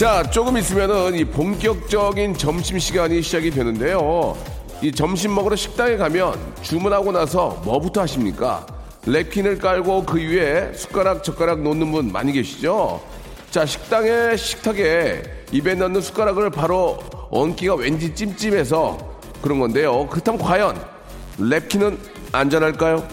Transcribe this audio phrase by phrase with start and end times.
[0.00, 4.34] 자, 조금 있으면은 이 본격적인 점심 시간이 시작이 되는데요.
[4.80, 8.64] 이 점심 먹으러 식당에 가면 주문하고 나서 뭐부터 하십니까?
[9.02, 13.02] 랩킨을 깔고 그 위에 숟가락 젓가락 놓는 분 많이 계시죠?
[13.50, 16.98] 자, 식당의 식탁에 입에 넣는 숟가락을 바로
[17.30, 18.96] 얹기가 왠지 찜찜해서
[19.42, 20.06] 그런 건데요.
[20.06, 20.82] 그렇다면 과연
[21.38, 21.98] 랩킨은
[22.32, 23.06] 안전할까요?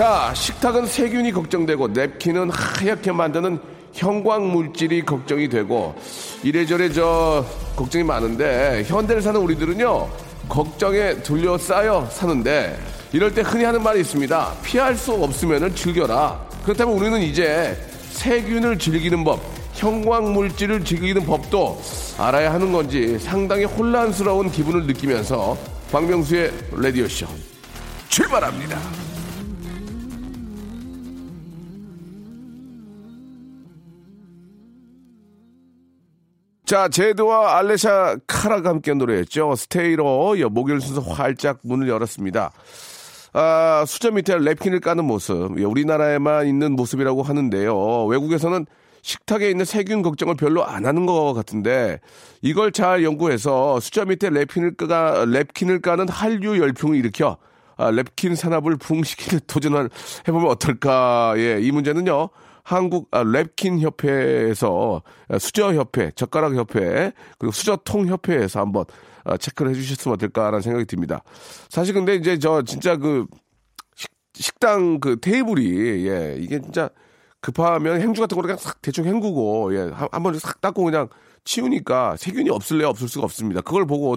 [0.00, 3.60] 자, 식탁은 세균이 걱정되고 냅킨은 하얗게 만드는
[3.92, 5.94] 형광 물질이 걱정이 되고
[6.42, 7.44] 이래저래 저
[7.76, 10.08] 걱정이 많은데 현대를 사는 우리들은요
[10.48, 12.78] 걱정에 둘러싸여 사는데
[13.12, 14.54] 이럴 때 흔히 하는 말이 있습니다.
[14.62, 16.48] 피할 수 없으면 즐겨라.
[16.64, 17.76] 그렇다면 우리는 이제
[18.12, 19.38] 세균을 즐기는 법,
[19.74, 21.78] 형광 물질을 즐기는 법도
[22.16, 25.58] 알아야 하는 건지 상당히 혼란스러운 기분을 느끼면서
[25.92, 27.26] 박명수의 라디오 쇼
[28.08, 29.09] 출발합니다.
[36.70, 39.56] 자, 제드와 알레샤 카라가 함께 노래했죠.
[39.56, 42.52] 스테이로 목요일 순서 활짝 문을 열었습니다.
[43.32, 45.58] 아, 수저 밑에 랩킨을 까는 모습.
[45.58, 48.04] 예, 우리나라에만 있는 모습이라고 하는데요.
[48.04, 48.66] 외국에서는
[49.02, 51.98] 식탁에 있는 세균 걱정을 별로 안 하는 것 같은데
[52.40, 57.36] 이걸 잘 연구해서 수저 밑에 랩킨을 까, 랩킨을 까는 한류 열풍을 일으켜
[57.78, 59.90] 아, 랩킨 산업을 부흥시키는 도전을
[60.28, 61.34] 해보면 어떨까.
[61.36, 62.28] 예, 이 문제는요.
[62.62, 68.84] 한국 아, 랩킨 협회에서 아, 수저 협회, 젓가락 협회 그리고 수저통 협회에서 한번
[69.24, 71.22] 아, 체크를 해주셨으면 어떨까라는 생각이 듭니다.
[71.68, 73.26] 사실 근데 이제 저 진짜 그
[73.94, 76.90] 식, 식당 그 테이블이 예 이게 진짜
[77.40, 81.08] 급하면 행주 같은 거를 그냥 싹 대충 헹구고 예한번싹 닦고 그냥
[81.44, 83.60] 치우니까 세균이 없을래야 없을 수가 없습니다.
[83.62, 84.16] 그걸 보고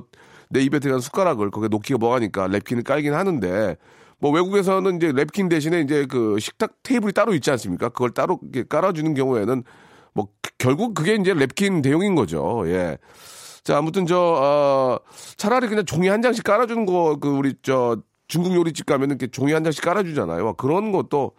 [0.50, 3.78] 내 입에 들어간 숟가락을 거기에 놓기가 뭐하니까 랩킨을 깔긴 하는데
[4.24, 7.90] 뭐 외국에서는 이제 랩킨 대신에 이제 그 식탁 테이블이 따로 있지 않습니까?
[7.90, 8.40] 그걸 따로
[8.70, 9.64] 깔아주는 경우에는
[10.14, 12.64] 뭐 결국 그게 이제 랩킨 대용인 거죠.
[12.68, 12.98] 예.
[13.66, 15.00] 자 아무튼 저 어,
[15.36, 17.98] 차라리 그냥 종이 한 장씩 깔아주는 거 그 우리 저
[18.30, 20.54] 중국 요리집 가면은 이렇게 종이 한 장씩 깔아주잖아요.
[20.54, 21.34] 그런 것도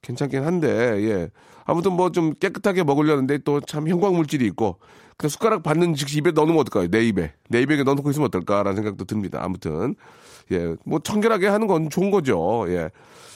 [0.00, 0.68] 괜찮긴 한데
[1.02, 1.28] 예.
[1.66, 4.78] 아무튼 뭐 좀 깨끗하게 먹으려는데 또 참 형광 물질이 있고
[5.16, 6.88] 그 숟가락 받는 즉시 입에 넣으면 어떨까요?
[6.88, 9.40] 내 입에 내 입에 넣어놓고 있으면 어떨까라는 생각도 듭니다.
[9.42, 9.94] 아무튼
[10.50, 12.64] 예, 뭐 청결하게 하는 건 좋은 거죠.
[12.68, 12.90] 예.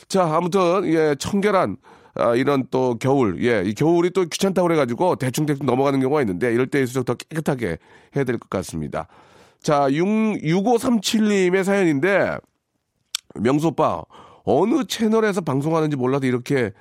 [0.09, 1.77] 자, 아무튼 예, 청결한
[2.19, 6.67] 아, 이런 또 겨울, 예, 이 겨울이 또 귀찮다고 그래가지고 대충대충 넘어가는 경우가 있는데 이럴
[6.67, 7.77] 때일수록 더 깨끗하게
[8.17, 9.07] 해야 될 것 같습니다.
[9.63, 12.39] 자, 6, 6537님의 사연인데
[13.35, 14.03] 명수 오빠
[14.45, 16.73] 어느 채널에서 방송하는지 몰라도 이렇게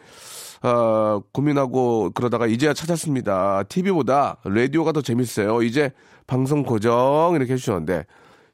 [0.63, 3.63] 어, 고민하고 그러다가 이제야 찾았습니다.
[3.63, 5.61] TV보다 라디오가 더 재밌어요.
[5.61, 5.91] 이제
[6.27, 8.05] 방송 고정 이렇게 해주셨는데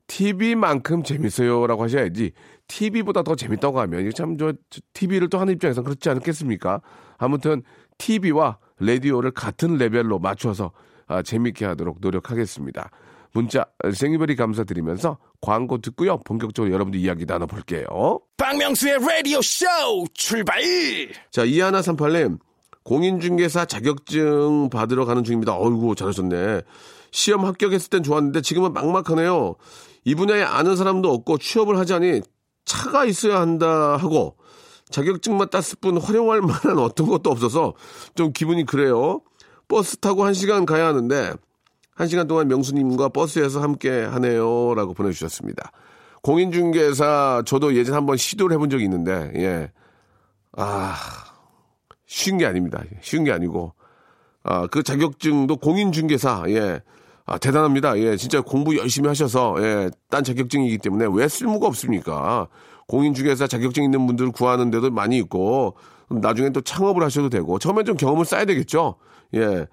[0.07, 2.31] TV만큼 재밌어요라고 하셔야지
[2.67, 4.53] TV보다 더 재밌다고 하면 이게 참저
[4.93, 6.81] TV를 또 하는 입장에서 그렇지 않겠습니까?
[7.17, 7.63] 아무튼
[7.97, 10.71] TV와 라디오를 같은 레벨로 맞춰서
[11.07, 12.89] 아, 재밌게 하도록 노력하겠습니다.
[13.33, 16.17] 문자 생일베리 감사드리면서 광고 듣고요.
[16.19, 18.19] 본격적으로 여러분들 이야기 나눠볼게요.
[18.37, 19.65] 박명수의 라디오 쇼
[20.13, 20.61] 출발!
[21.31, 22.39] 자, 이하나 38님.
[22.83, 25.55] 공인중개사 자격증 받으러 가는 중입니다.
[25.55, 26.61] 어이구, 잘하셨네.
[27.11, 29.55] 시험 합격했을 땐 좋았는데 지금은 막막하네요.
[30.03, 32.21] 이 분야에 아는 사람도 없고 취업을 하자니
[32.65, 34.37] 차가 있어야 한다 하고
[34.89, 37.73] 자격증만 땄을 뿐 활용할 만한 어떤 것도 없어서
[38.15, 39.21] 좀 기분이 그래요.
[39.67, 41.33] 버스 타고 한 시간 가야 하는데
[42.01, 44.73] 한 시간 동안 명수님과 버스에서 함께 하네요.
[44.73, 45.71] 라고 보내주셨습니다.
[46.23, 49.71] 공인중개사 저도 예전 한번 시도를 해본 적이 있는데, 예.
[50.57, 50.95] 아,
[52.07, 52.81] 쉬운 게 아닙니다.
[53.01, 53.75] 쉬운 게 아니고,
[54.41, 56.81] 아, 그 자격증도 공인중개사, 예.
[57.27, 57.99] 아, 대단합니다.
[57.99, 62.47] 예, 진짜 공부 열심히 하셔서, 예, 딴 자격증이기 때문에 왜 쓸모가 없습니까?
[62.87, 65.75] 공인중개사 자격증 있는 분들 구하는 데도 많이 있고,
[66.09, 68.95] 나중에 또 창업을 하셔도 되고, 처음엔 좀 경험을 쌓아야 되겠죠?
[69.35, 69.67] 예.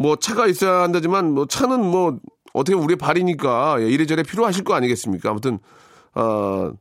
[0.00, 2.18] 뭐 차가 있어야 한다지만, 뭐 차는 뭐,
[2.54, 5.28] 어떻게 우리의 발이니까, 예, 이래저래 필요하실 거 아니겠습니까?
[5.30, 5.58] 아무튼,
[6.14, 6.72] 어,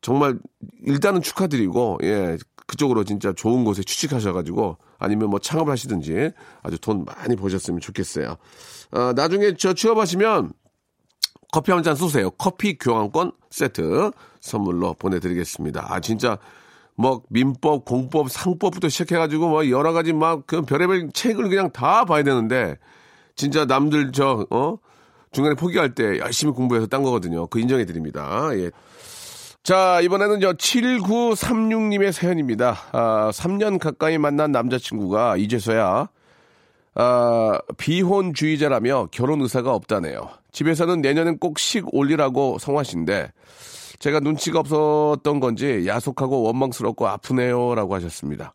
[0.00, 0.36] 정말,
[0.84, 2.36] 일단은 축하드리고, 예,
[2.66, 6.32] 그쪽으로 진짜 좋은 곳에 취직하셔가지고, 아니면 뭐 창업을 하시든지
[6.64, 8.36] 아주 돈 많이 버셨으면 좋겠어요.
[8.90, 10.52] 아, 나중에 저 취업하시면
[11.52, 12.30] 커피 한 잔 쏘세요.
[12.32, 14.10] 커피 교환권 세트
[14.40, 15.86] 선물로 보내드리겠습니다.
[15.88, 16.38] 아, 진짜,
[16.96, 22.22] 뭐, 민법, 공법, 상법부터 시작해가지고, 뭐, 여러 가지 막, 그 별의별 책을 그냥 다 봐야
[22.22, 22.76] 되는데,
[23.34, 24.78] 진짜 남들 저, 어?
[25.32, 27.46] 중간에 포기할 때 열심히 공부해서 딴 거거든요.
[27.48, 28.48] 그 인정해 드립니다.
[28.54, 28.70] 예.
[29.62, 32.78] 자, 이번에는 저 7936님의 사연입니다.
[32.92, 36.08] 아, 3년 가까이 만난 남자친구가 이제서야
[36.94, 40.30] 아, 비혼주의자라며 결혼 의사가 없다네요.
[40.52, 43.32] 집에서는 내년엔 꼭 식 올리라고 성화신데
[43.98, 48.52] 제가 눈치가 없었던 건지 야속하고 원망스럽고 아프네요라고 하셨습니다.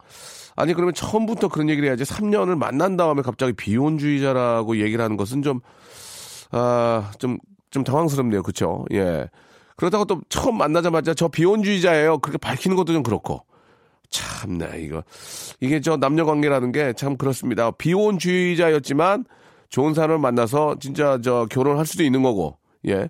[0.56, 5.62] 아니 그러면 처음부터 그런 얘기를 해야지 3년을 만난 다음에 갑자기 비혼주의자라고 얘기를 하는 것은 좀
[6.52, 7.38] 아, 좀,
[7.70, 8.44] 좀 당황스럽네요.
[8.44, 8.86] 그쵸?
[8.92, 9.30] 예.
[9.78, 12.20] 그렇다고 또 처음 만나자마자 저 비혼주의자예요.
[12.20, 13.46] 그렇게 밝히는 것도 좀 그렇고.
[14.10, 15.04] 참나, 이거.
[15.62, 17.72] 이게 저 남녀 관계라는 게 참 그렇습니다.
[17.72, 19.24] 비혼주의자였지만
[19.70, 22.58] 좋은 사람을 만나서 진짜 저 결혼할 수도 있는 거고,
[22.88, 23.08] 예.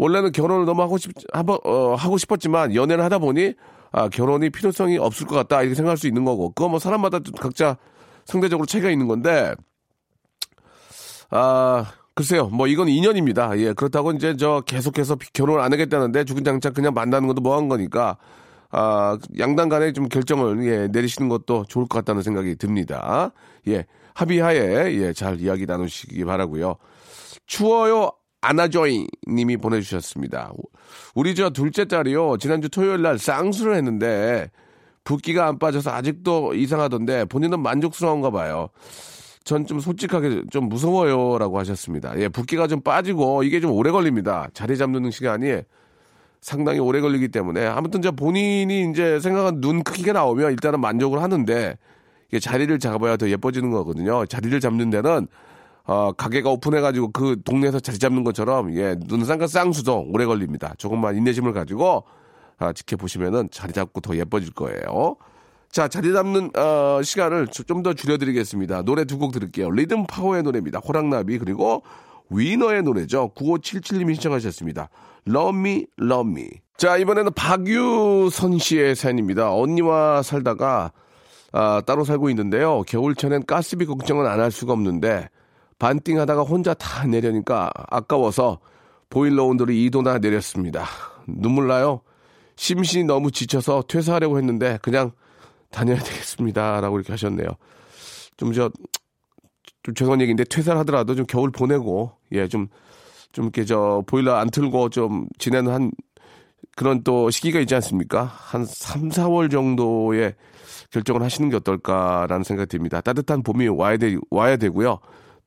[0.00, 3.52] 원래는 결혼을 너무 하고 싶, 한번, 어, 하고 싶었지만 연애를 하다 보니
[3.92, 5.60] 아, 결혼이 필요성이 없을 것 같다.
[5.60, 6.50] 이렇게 생각할 수 있는 거고.
[6.50, 7.76] 그거 뭐 사람마다 각자
[8.24, 9.54] 상대적으로 차이가 있는 건데,
[11.28, 12.46] 아, 글쎄요.
[12.46, 13.58] 뭐 이건 인연입니다.
[13.58, 13.74] 예.
[13.74, 18.16] 그렇다고 이제 저 계속해서 결혼을 안 하겠다는데 주근장창 그냥 만나는 것도 뭐한 거니까
[18.70, 23.32] 아, 양당 간에 좀 결정을 예, 내리시는 것도 좋을 것 같다는 생각이 듭니다.
[23.68, 23.84] 예.
[24.14, 26.76] 합의하에 예, 잘 이야기 나누시기 바라고요.
[27.46, 30.52] 추워요 아나조이 님이 보내주셨습니다.
[31.14, 32.38] 우리 저 둘째 딸이요.
[32.38, 34.50] 지난주 토요일 날 쌍수를 했는데
[35.04, 38.68] 붓기가 안 빠져서 아직도 이상하던데 본인은 만족스러운가 봐요.
[39.44, 42.18] 전 좀 솔직하게 좀 무서워요 라고 하셨습니다.
[42.18, 44.48] 예, 붓기가 좀 빠지고 이게 좀 오래 걸립니다.
[44.54, 45.62] 자리 잡는 시간이
[46.40, 51.76] 상당히 오래 걸리기 때문에 아무튼 저 본인이 이제 생각한 눈 크기가 나오면 일단은 만족을 하는데
[52.28, 54.24] 이게 자리를 잡아야 더 예뻐지는 거거든요.
[54.26, 55.26] 자리를 잡는 데는
[55.84, 60.74] 어, 가게가 오픈해가지고 그 동네에서 자리 잡는 것처럼 예, 눈상과 쌍수도 오래 걸립니다.
[60.78, 62.04] 조금만 인내심을 가지고
[62.58, 65.16] 아, 지켜보시면은 자리 잡고 더 예뻐질 거예요.
[65.72, 68.82] 자, 자리 잡는 어, 시간을 좀 더 줄여드리겠습니다.
[68.82, 69.70] 노래 두 곡 들을게요.
[69.70, 70.80] 리듬 파워의 노래입니다.
[70.80, 71.82] 호랑나비 그리고
[72.28, 73.30] 위너의 노래죠.
[73.34, 74.88] 9577님이 신청하셨습니다.
[75.28, 76.48] Love Me, Love Me.
[76.76, 79.52] 자, 이번에는 박유선 씨의 사연입니다.
[79.54, 80.92] 언니와 살다가
[81.52, 82.82] 아, 따로 살고 있는데요.
[82.86, 85.28] 겨울철엔 가스비 걱정은 안 할 수가 없는데
[85.80, 88.60] 반띵하다가 혼자 다 내려니까 아까워서
[89.08, 90.84] 보일러 온도를 2도나 내렸습니다.
[91.26, 92.02] 눈물 나요.
[92.54, 95.10] 심신이 너무 지쳐서 퇴사하려고 했는데 그냥
[95.70, 96.80] 다녀야 되겠습니다.
[96.80, 97.48] 라고 이렇게 하셨네요.
[98.36, 98.70] 좀 저,
[99.82, 102.68] 좀 죄송한 얘기인데 퇴사를 하더라도 좀 겨울 보내고, 예, 좀,
[103.32, 105.90] 좀 이렇게 저 보일러 안 틀고 좀 지내는 한
[106.76, 108.24] 그런 또 시기가 있지 않습니까?
[108.24, 110.34] 한 3, 4월 정도의
[110.90, 113.00] 결정을 하시는 게 어떨까라는 생각이 듭니다.
[113.00, 114.98] 따뜻한 봄이 와야 돼, 와야 되고요.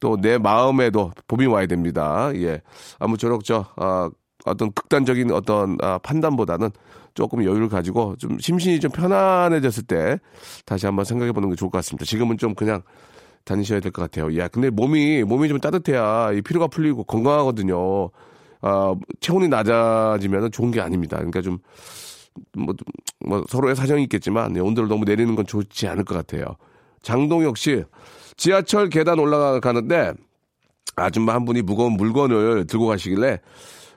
[0.04, 2.30] 또 내 마음에도 봄이 와야 됩니다.
[2.36, 2.62] 예.
[3.00, 4.10] 아무쪼록 저, 아,
[4.46, 6.72] 어떤 극단적인 어떤 아, 판단보다는
[7.14, 10.20] 조금 여유를 가지고 좀 심신이 좀 편안해졌을 때
[10.66, 12.04] 다시 한번 생각해 보는 게 좋을 것 같습니다.
[12.06, 12.82] 지금은 좀 그냥
[13.46, 14.38] 다니셔야 될 것 같아요.
[14.38, 18.10] 야, 근데 몸이 몸이 좀 따뜻해야 이 피로가 풀리고 건강하거든요.
[18.62, 21.16] 아, 체온이 낮아지면 좋은 게 아닙니다.
[21.18, 21.60] 그러니까 좀
[22.58, 22.74] 뭐,
[23.26, 26.44] 뭐 서로의 사정이 있겠지만 네, 온도를 너무 내리는 건 좋지 않을 것 같아요.
[27.04, 27.84] 장동혁 씨
[28.36, 30.14] 지하철 계단 올라가는데
[30.96, 33.40] 아줌마 한 분이 무거운 물건을 들고 가시길래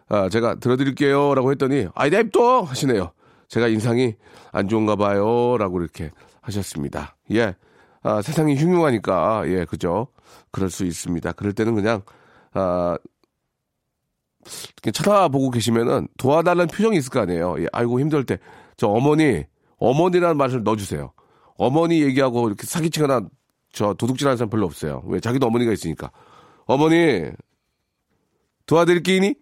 [0.09, 3.13] 아, 제가 들어드릴게요라고 했더니 아이 냅둬 하시네요.
[3.49, 4.15] 제가 인상이
[4.53, 6.11] 안 좋은가 봐요라고 이렇게
[6.43, 7.17] 하셨습니다.
[7.33, 7.55] 예,
[8.03, 10.09] 아, 세상이 흉흉하니까 예, 그죠?
[10.51, 11.33] 그럴 수 있습니다.
[11.33, 12.03] 그럴 때는 그냥
[12.53, 12.97] 아,
[14.93, 17.57] 쳐다보고 계시면은 도와달라는 표정이 있을 거 아니에요.
[17.61, 18.39] 예, 아이고 힘들 때
[18.77, 19.45] 저 어머니
[19.79, 21.13] 어머니라는 말을 넣어주세요.
[21.59, 23.29] 어머니 얘기하고 이렇게 사기치거나
[23.73, 25.03] 저 도둑질하는 사람 별로 없어요.
[25.07, 26.11] 왜 자기도 어머니가 있으니까
[26.67, 27.31] 어머니
[28.67, 29.35] 도와드릴 게이니?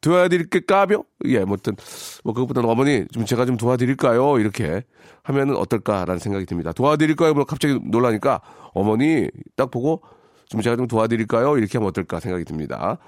[0.00, 1.04] 도와드릴까요?
[1.26, 1.74] 예, 뭐든
[2.22, 4.38] 뭐 그것보다는 어머니 좀 제가 좀 도와드릴까요?
[4.38, 4.82] 이렇게
[5.22, 6.72] 하면은 어떨까라는 생각이 듭니다.
[6.72, 7.34] 도와드릴까요?
[7.34, 8.40] 뭐 갑자기 놀라니까
[8.74, 10.02] 어머니 딱 보고
[10.48, 11.58] 좀 제가 좀 도와드릴까요?
[11.58, 12.98] 이렇게 하면 어떨까 생각이 듭니다.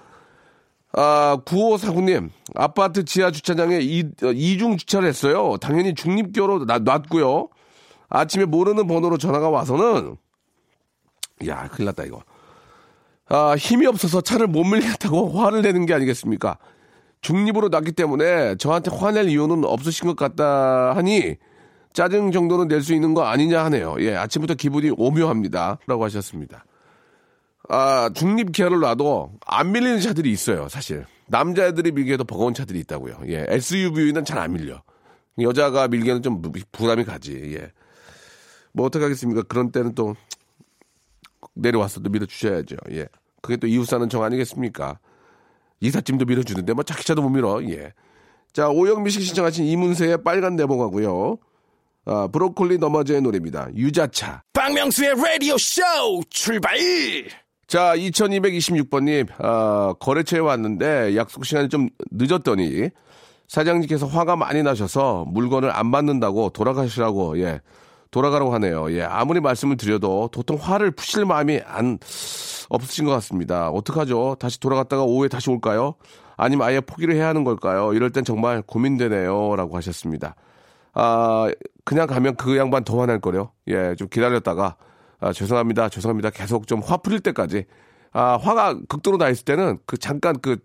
[0.92, 5.56] 아, 9549님, 아파트 지하 주차장에 이, 이중 주차를 했어요.
[5.60, 7.48] 당연히 중립교로 놔, 놨고요.
[8.08, 10.16] 아침에 모르는 번호로 전화가 와서는,
[11.46, 12.22] 야, 큰일 났다, 이거.
[13.28, 16.58] 아, 힘이 없어서 차를 못 밀겠다고 화를 내는 게 아니겠습니까?
[17.20, 21.36] 중립으로 놨기 때문에 저한테 화낼 이유는 없으신 것 같다 하니
[21.92, 23.96] 짜증 정도는 낼 수 있는 거 아니냐 하네요.
[23.98, 25.78] 예, 아침부터 기분이 오묘합니다.
[25.86, 26.64] 라고 하셨습니다.
[27.68, 31.04] 아, 중립 기아를 놔도 안 밀리는 차들이 있어요, 사실.
[31.26, 33.18] 남자애들이 밀기에도 버거운 차들이 있다고요.
[33.26, 34.80] 예, SUV는 잘 안 밀려.
[35.40, 36.40] 여자가 밀기에는 좀
[36.72, 37.72] 부담이 가지, 예.
[38.78, 39.42] 뭐 어떡하겠습니까?
[39.42, 40.14] 그런 때는 또
[41.54, 42.76] 내려와서 도 밀어주셔야죠.
[42.92, 43.08] 예.
[43.42, 45.00] 그게 또 이웃 사는 정 아니겠습니까?
[45.80, 47.60] 이삿짐도 밀어주는데 뭐 자기차도 못 밀어.
[47.64, 47.92] 예.
[48.52, 51.38] 자 오영미 씨 신청하신 이문세의 빨간 내복하고요.
[52.04, 53.68] 아, 브로콜리 너머저의 노래입니다.
[53.74, 54.42] 유자차.
[54.52, 55.82] 박명수의 라디오 쇼
[56.30, 56.78] 출발!
[57.66, 62.88] 자, 2226번님, 아, 거래처에 왔는데 약속 시간이 좀 늦었더니
[63.48, 67.60] 사장님께서 화가 많이 나셔서 물건을 안 받는다고 돌아가시라고, 예,
[68.10, 68.90] 돌아가라고 하네요.
[68.92, 71.98] 예, 아무리 말씀을 드려도 도통 화를 푸실 마음이 안,
[72.70, 73.70] 없으신 것 같습니다.
[73.70, 74.36] 어떡하죠?
[74.38, 75.94] 다시 돌아갔다가 오후에 다시 올까요?
[76.36, 77.92] 아니면 아예 포기를 해야 하는 걸까요?
[77.94, 79.56] 이럴 땐 정말 고민되네요.
[79.56, 80.34] 라고 하셨습니다.
[80.94, 81.48] 아,
[81.84, 83.52] 그냥 가면 그 양반 더 화날 거요.
[83.68, 84.76] 예, 좀 기다렸다가,
[85.20, 85.88] 아, 죄송합니다.
[85.88, 86.30] 죄송합니다.
[86.30, 87.64] 계속 좀 화 풀릴 때까지.
[88.12, 90.56] 아, 화가 극도로 나 있을 때는 그 잠깐 그,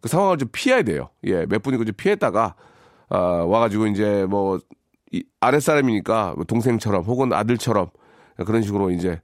[0.00, 1.10] 그 상황을 좀 피해야 돼요.
[1.24, 2.54] 예, 몇 분이고 좀 피했다가,
[3.10, 4.60] 아, 와가지고 이제 뭐, 이
[5.40, 7.88] 아랫사람이니까 뭐 동생처럼 혹은 아들처럼
[8.46, 9.20] 그런 식으로 이제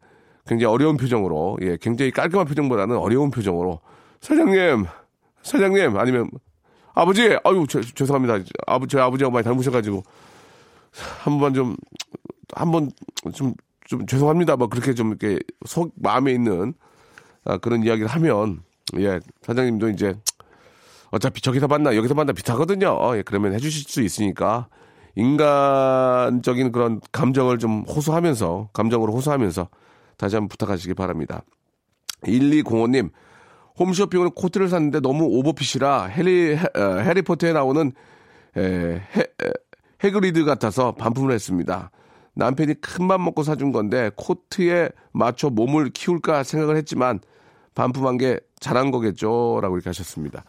[0.47, 3.80] 굉장히 어려운 표정으로, 예, 굉장히 깔끔한 표정보다는 어려운 표정으로
[4.21, 4.87] 사장님,
[5.42, 6.30] 사장님, 아니면
[6.95, 8.38] 아버지, 아유, 저, 죄송합니다.
[8.66, 10.02] 아버, 저희 아버지가 많이 잘못해가지고,
[11.23, 11.76] 한번 좀,
[12.54, 12.90] 한번
[13.35, 13.54] 좀,
[13.87, 14.57] 좀 죄송합니다.
[14.57, 16.75] 뭐 그렇게 좀 이렇게 속, 마음에 있는
[17.45, 18.62] 아, 그런 이야기를 하면,
[18.99, 20.14] 예, 사장님도 이제,
[21.11, 22.88] 어차피 저기서 만나, 여기서 만나 비슷하거든요.
[22.88, 24.68] 어, 예, 그러면 해주실 수 있으니까,
[25.18, 29.68] 인간적인 그런 감정을 좀 호소하면서, 감정으로 호소하면서,
[30.16, 31.42] 다시 한번 부탁하시기 바랍니다.
[32.22, 33.10] 1205님,
[33.80, 37.90] 홈쇼핑으로 코트를 샀는데 너무 오버핏이라 해리, 어, 해리포터에 나오는
[38.56, 39.50] 에, 해, 에,
[40.04, 41.90] 해그리드 같아서 반품을 했습니다.
[42.34, 47.18] 남편이 큰맘 먹고 사준 건데 코트에 맞춰 몸을 키울까 생각을 했지만
[47.75, 49.58] 반품한 게 잘한 거겠죠.
[49.60, 50.44] 라고 이렇게 하셨습니다.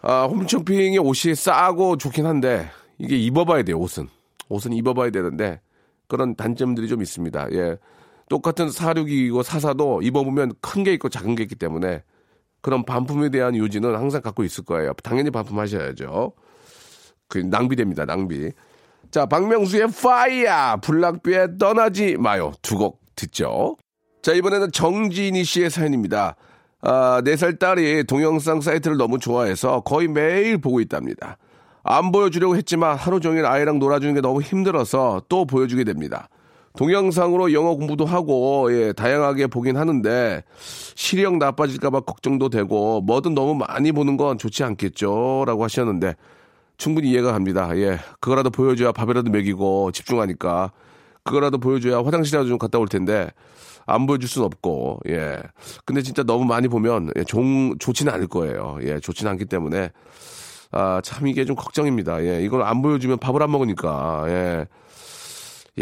[0.00, 4.08] 아, 홈쇼핑의 옷이 싸고 좋긴 한데 이게 입어봐야 돼요, 옷은.
[4.48, 5.60] 옷은 입어봐야 되는데
[6.08, 7.48] 그런 단점들이 좀 있습니다.
[7.52, 7.76] 예.
[8.28, 12.02] 똑같은 사륙이고 사사도 입어보면 큰 게 있고 작은 게 있기 때문에
[12.62, 14.92] 그런 반품에 대한 요지는 항상 갖고 있을 거예요.
[15.02, 16.32] 당연히 반품하셔야죠.
[17.28, 18.50] 그 낭비됩니다, 낭비.
[19.10, 22.52] 자, 박명수의 파이야 블락비에 떠나지 마요.
[22.62, 23.76] 두 곡 듣죠.
[24.22, 26.36] 자, 이번에는 정진희 씨의 사연입니다.
[26.80, 31.36] 아, 4살 딸이 동영상 사이트를 너무 좋아해서 거의 매일 보고 있답니다.
[31.84, 36.28] 안 보여주려고 했지만 하루 종일 아이랑 놀아주는 게 너무 힘들어서 또 보여주게 됩니다.
[36.76, 40.42] 동영상으로 영어 공부도 하고 예, 다양하게 보긴 하는데
[40.96, 46.16] 시력 나빠질까봐 걱정도 되고 뭐든 너무 많이 보는 건 좋지 않겠죠라고 하셨는데
[46.76, 47.70] 충분히 이해가 갑니다.
[47.76, 50.72] 예, 그거라도 보여줘야 밥이라도 먹이고 집중하니까
[51.22, 53.30] 그거라도 보여줘야 화장실이라도 좀 갔다 올 텐데
[53.86, 55.38] 안 보여줄 순 없고 예.
[55.84, 58.78] 근데 진짜 너무 많이 보면 예, 종 좋지는 않을 거예요.
[58.82, 59.90] 예, 좋지는 않기 때문에
[60.74, 62.24] 아 참 이게 좀 걱정입니다.
[62.24, 64.66] 예, 이걸 안 보여주면 밥을 안 먹으니까 예.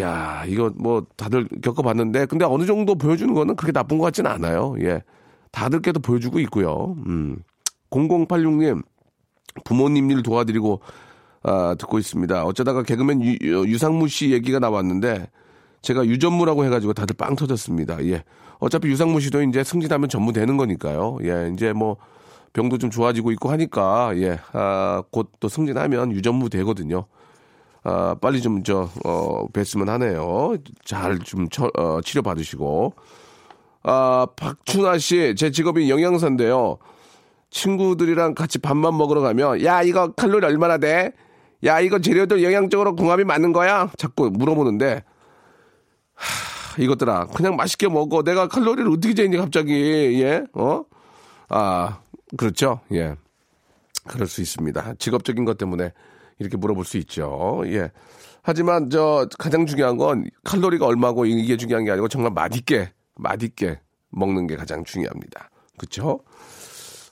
[0.01, 4.75] 야, 이거 뭐 다들 겪어봤는데, 근데 어느 정도 보여주는 거는 그렇게 나쁜 것 같지는 않아요.
[4.81, 5.03] 예.
[5.51, 6.97] 다들께도 보여주고 있고요.
[7.07, 7.43] 음.
[7.91, 8.83] 0086님,
[9.65, 10.81] 부모님 일 도와드리고,
[11.43, 12.45] 아, 듣고 있습니다.
[12.45, 15.29] 어쩌다가 개그맨 유, 유상무 씨 얘기가 나왔는데,
[15.83, 18.03] 제가 유전무라고 해가지고 다들 빵 터졌습니다.
[18.07, 18.25] 예.
[18.61, 21.19] 어차피 유상무 씨도 이제 승진하면 전무 되는 거니까요.
[21.25, 21.51] 예.
[21.53, 21.99] 이제 뭐,
[22.53, 24.39] 병도 좀 좋아지고 있고 하니까, 예.
[24.53, 27.07] 아, 곧 또 승진하면 유전무 되거든요.
[27.85, 30.55] 아, 빨리 좀, 저, 어, 뵀으면 하네요.
[30.85, 32.95] 잘좀 어, 치료받으시고.
[33.85, 36.79] 아, 박춘아 씨, 제 직업이 영양사인데요.
[37.51, 41.13] 친구들이랑 같이 밥만 먹으러 가면, 야, 이거 칼로리 얼마나 돼?
[41.65, 43.91] 야, 이거 재료들 영양적으로 궁합이 맞는 거야?
[43.97, 45.03] 자꾸 물어보는데,
[46.15, 48.23] 하, 이것들아, 그냥 맛있게 먹어.
[48.23, 50.45] 내가 칼로리를 어떻게 재니, 갑자기, 예?
[50.55, 50.85] 어?
[51.49, 51.99] 아,
[52.37, 52.81] 그렇죠.
[52.93, 53.15] 예.
[54.09, 54.95] 그럴 수 있습니다.
[54.99, 55.93] 직업적인 것 때문에
[56.39, 57.63] 이렇게 물어볼 수 있죠.
[57.67, 57.91] 예.
[58.43, 64.47] 하지만 저 가장 중요한 건 칼로리가 얼마고 이게 중요한 게 아니고 정말 맛있게 맛있게 먹는
[64.49, 65.51] 게 가장 중요합니다.
[65.79, 66.21] 그렇죠?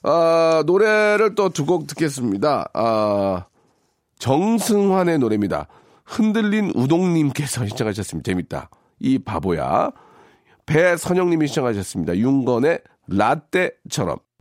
[0.03, 2.69] 아, 노래를 또 두 곡 듣겠습니다.
[2.73, 3.45] 아,
[4.19, 5.67] 정승환의 노래입니다.
[6.05, 8.29] 흔들린 우동님께서 신청하셨습니다.
[8.29, 8.69] 재밌다.
[8.99, 9.91] 이 바보야.
[10.65, 12.17] 배선영님이 신청하셨습니다.
[12.17, 14.17] 윤건의 라떼처럼.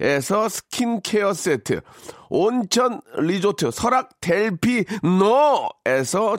[0.00, 1.80] Be에서 스킨케어 세트,
[2.28, 4.78] 온천 리조트 설악 델피노에서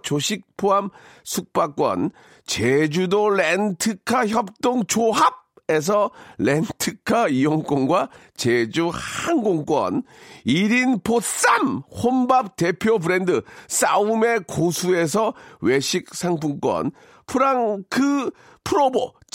[0.04, 0.90] 조식 포함
[1.24, 2.12] 숙박권,
[2.46, 10.04] 제주도 렌트카 협동 조합 에서 렌트카 이용권과 제주 항공권,
[10.46, 16.92] 1인 보쌈 혼밥 대표 브랜드 싸움의 고수에서 외식 상품권,
[17.26, 18.32] 프랑크
[18.64, 19.14] 프로보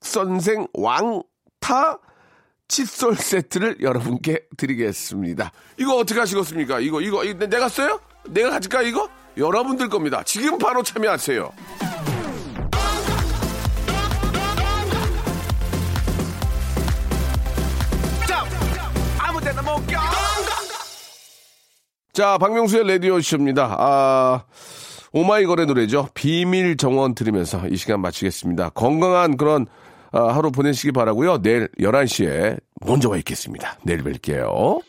[0.00, 1.98] 선생 왕타
[2.68, 5.52] 칫솔 세트를 여러분께 드리겠습니다.
[5.78, 6.80] 이거 어떻게 하시겠습니까?
[6.80, 7.98] 이거, 이거, 이거 내가 써요?
[8.28, 9.08] 내가 가질까, 이거?
[9.36, 10.22] 여러분들 겁니다.
[10.24, 11.52] 지금 바로 참여하세요.
[22.12, 23.76] 자, 박명수의 라디오쇼입니다.
[23.78, 24.44] 아,
[25.12, 26.08] 오마이걸의 노래죠.
[26.14, 28.70] 비밀 정원 들으면서 이 시간 마치겠습니다.
[28.70, 31.42] 건강한 그런 아, 하루 보내시기 바라고요.
[31.42, 33.78] 내일 11시에 먼저 와 있겠습니다.
[33.82, 34.80] 내일 뵐게요.